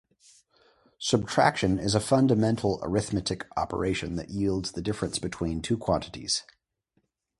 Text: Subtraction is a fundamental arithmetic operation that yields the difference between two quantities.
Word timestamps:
Subtraction 0.97 1.77
is 1.77 1.93
a 1.93 1.99
fundamental 1.99 2.79
arithmetic 2.81 3.45
operation 3.55 4.15
that 4.15 4.29
yields 4.31 4.71
the 4.71 4.81
difference 4.81 5.19
between 5.19 5.61
two 5.61 5.77
quantities. 5.77 6.41